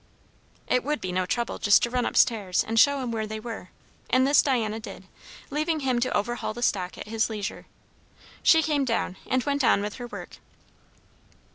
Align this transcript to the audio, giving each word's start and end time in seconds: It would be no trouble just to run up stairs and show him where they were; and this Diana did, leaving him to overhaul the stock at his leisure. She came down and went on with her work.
It 0.67 0.83
would 0.83 0.99
be 0.99 1.11
no 1.11 1.27
trouble 1.27 1.59
just 1.59 1.83
to 1.83 1.91
run 1.91 2.07
up 2.07 2.17
stairs 2.17 2.63
and 2.63 2.79
show 2.79 3.01
him 3.01 3.11
where 3.11 3.27
they 3.27 3.39
were; 3.39 3.69
and 4.09 4.25
this 4.25 4.41
Diana 4.41 4.79
did, 4.79 5.03
leaving 5.51 5.81
him 5.81 5.99
to 5.99 6.17
overhaul 6.17 6.55
the 6.55 6.63
stock 6.63 6.97
at 6.97 7.05
his 7.07 7.29
leisure. 7.29 7.67
She 8.41 8.63
came 8.63 8.83
down 8.83 9.17
and 9.27 9.43
went 9.43 9.63
on 9.63 9.79
with 9.83 9.97
her 9.97 10.07
work. 10.07 10.37